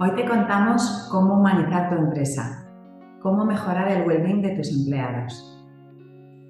[0.00, 2.64] Hoy te contamos cómo humanizar tu empresa,
[3.20, 5.60] cómo mejorar el well-being de tus empleados,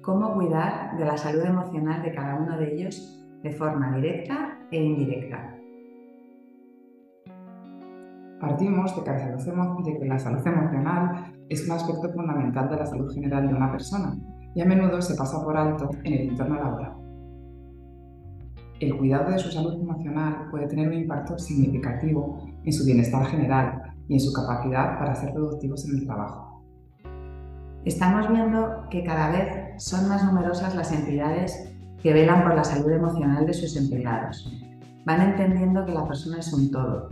[0.03, 4.77] cómo cuidar de la salud emocional de cada uno de ellos de forma directa e
[4.77, 5.55] indirecta.
[8.39, 12.77] Partimos de que, la salud, de que la salud emocional es un aspecto fundamental de
[12.77, 14.15] la salud general de una persona
[14.53, 16.98] y a menudo se pasa por alto en el entorno laboral.
[18.79, 23.93] El cuidado de su salud emocional puede tener un impacto significativo en su bienestar general
[24.07, 26.63] y en su capacidad para ser productivos en el trabajo.
[27.83, 32.89] Estamos viendo que cada vez son más numerosas las entidades que velan por la salud
[32.89, 34.49] emocional de sus empleados.
[35.05, 37.09] Van entendiendo que la persona es un todo.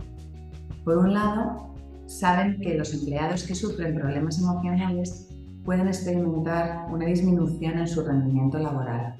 [0.84, 1.74] Por un lado,
[2.06, 5.28] saben que los empleados que sufren problemas emocionales
[5.66, 9.16] pueden experimentar una disminución en su rendimiento laboral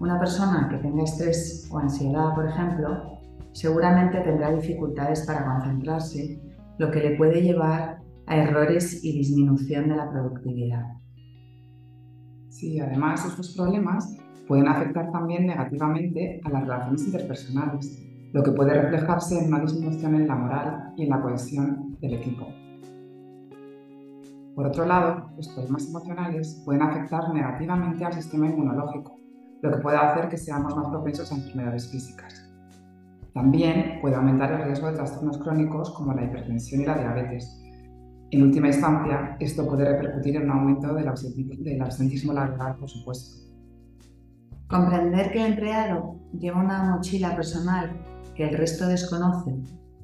[0.00, 3.18] una persona que tenga estrés o ansiedad, por ejemplo,
[3.52, 6.40] seguramente tendrá dificultades para concentrarse,
[6.78, 10.84] lo que le puede llevar a errores y disminución de la productividad.
[12.48, 14.16] Sí, además estos problemas
[14.48, 20.14] pueden afectar también negativamente a las relaciones interpersonales, lo que puede reflejarse en una disminución
[20.14, 22.46] en la moral y en la cohesión del equipo.
[24.54, 29.19] Por otro lado, los problemas emocionales pueden afectar negativamente al sistema inmunológico,
[29.62, 32.46] lo que puede hacer que seamos más propensos a enfermedades físicas.
[33.34, 37.56] También puede aumentar el riesgo de trastornos crónicos como la hipertensión y la diabetes.
[38.30, 41.08] En última instancia, esto puede repercutir en un aumento del
[41.82, 43.40] absentismo laboral, por supuesto.
[44.68, 47.90] Comprender que el empleado lleva una mochila personal
[48.34, 49.56] que el resto desconoce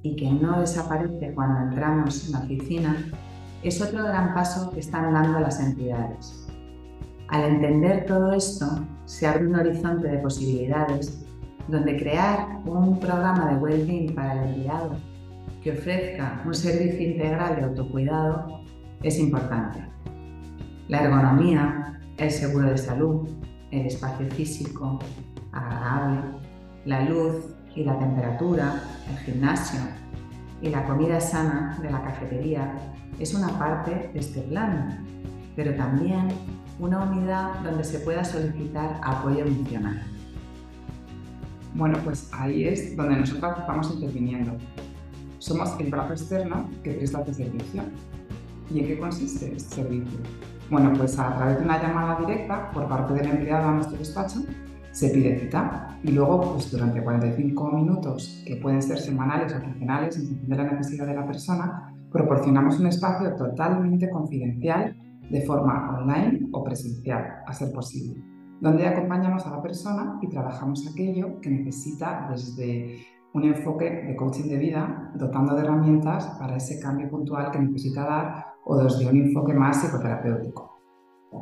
[0.02, 2.96] y que no desaparece cuando entramos en la oficina
[3.62, 6.45] es otro gran paso que están dando las entidades.
[7.28, 8.66] Al entender todo esto,
[9.04, 11.24] se abre un horizonte de posibilidades
[11.68, 14.96] donde crear un programa de well-being para el empleado
[15.62, 18.60] que ofrezca un servicio integral de autocuidado
[19.02, 19.84] es importante.
[20.86, 23.28] La ergonomía, el seguro de salud,
[23.72, 25.00] el espacio físico
[25.50, 26.20] agradable,
[26.84, 29.80] la luz y la temperatura, el gimnasio
[30.62, 32.72] y la comida sana de la cafetería
[33.18, 35.04] es una parte de este plan,
[35.56, 36.28] pero también
[36.78, 40.02] una unidad donde se pueda solicitar apoyo emocional.
[41.74, 44.52] Bueno, pues ahí es donde nosotros estamos interviniendo.
[45.38, 47.82] Somos el brazo externo que presta este servicio.
[48.70, 50.18] ¿Y en qué consiste este servicio?
[50.70, 54.40] Bueno, pues a través de una llamada directa por parte del empleado a nuestro despacho
[54.90, 60.16] se pide cita y luego pues durante 45 minutos, que pueden ser semanales o quincenales
[60.16, 64.96] en función de la necesidad de la persona, proporcionamos un espacio totalmente confidencial
[65.30, 68.22] de forma online o presencial, a ser posible,
[68.60, 73.04] donde acompañamos a la persona y trabajamos aquello que necesita desde
[73.34, 78.04] un enfoque de coaching de vida, dotando de herramientas para ese cambio puntual que necesita
[78.04, 80.76] dar o desde un enfoque más psicoterapéutico.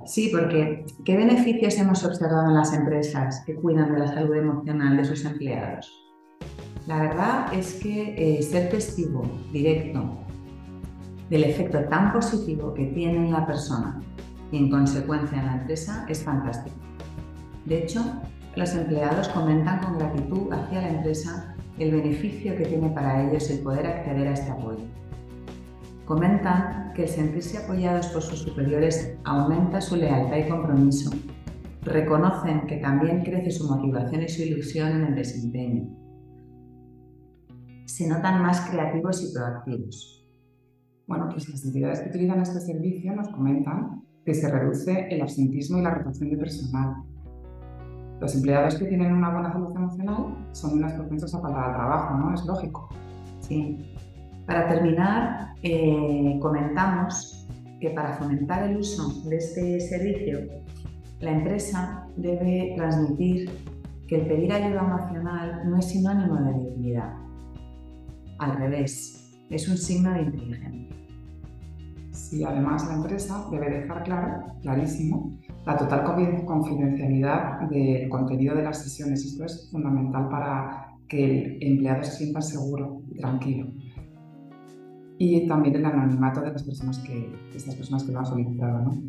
[0.04, 4.96] Sí, porque ¿qué beneficios hemos observado en las empresas que cuidan de la salud emocional
[4.96, 5.90] de sus empleados?
[6.86, 9.22] La verdad es que eh, ser testigo
[9.52, 10.02] directo
[11.30, 14.00] del efecto tan positivo que tiene en la persona
[14.50, 16.76] y en consecuencia en la empresa es fantástico.
[17.64, 18.02] De hecho,
[18.56, 23.60] los empleados comentan con gratitud hacia la empresa el beneficio que tiene para ellos el
[23.60, 24.84] poder acceder a este apoyo.
[26.04, 31.10] Comentan que el sentirse apoyados por sus superiores aumenta su lealtad y compromiso.
[31.82, 35.88] Reconocen que también crece su motivación y su ilusión en el desempeño.
[37.86, 40.23] Se notan más creativos y proactivos.
[41.06, 45.78] Bueno, pues las entidades que utilizan este servicio nos comentan que se reduce el absentismo
[45.78, 46.94] y la rotación de personal.
[48.20, 52.16] Los empleados que tienen una buena salud emocional son menos propensos a faltar al trabajo,
[52.16, 52.34] ¿no?
[52.34, 52.88] Es lógico.
[53.40, 53.94] Sí.
[54.46, 57.46] Para terminar, eh, comentamos
[57.80, 60.38] que para fomentar el uso de este servicio,
[61.20, 63.50] la empresa debe transmitir
[64.08, 67.14] que el pedir ayuda emocional no es sinónimo de debilidad.
[68.38, 70.96] Al revés, es un signo de inteligencia.
[72.10, 75.36] Sí, además la empresa debe dejar claro, clarísimo,
[75.66, 76.04] la total
[76.44, 79.24] confidencialidad del contenido de las sesiones.
[79.24, 83.72] Esto es fundamental para que el empleado se sienta seguro y tranquilo.
[85.16, 88.80] y también el anonimato de las personas que, estas personas que lo han solicitado.
[88.80, 89.02] ¿no?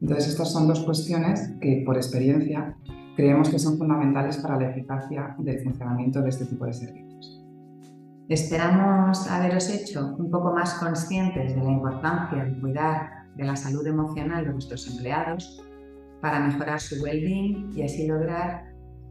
[0.00, 2.76] Entonces, estas son dos cuestiones que, por experiencia,
[3.16, 7.07] creemos que son fundamentales para la eficacia del funcionamiento de este tipo de servicios.
[8.28, 13.86] Esperamos haberos hecho un poco más conscientes de la importancia de cuidar de la salud
[13.86, 15.64] emocional de vuestros empleados
[16.20, 18.66] para mejorar su well-being y así lograr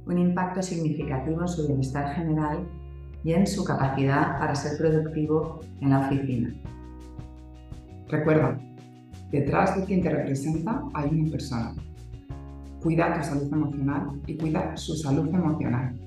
[0.06, 2.68] un impacto significativo en su bienestar general
[3.24, 6.54] y en su capacidad para ser productivo en la oficina.
[8.10, 8.60] Recuerda,
[9.32, 11.74] detrás de quien te representa hay una persona.
[12.84, 16.07] Cuida tu salud emocional y cuida su salud emocional.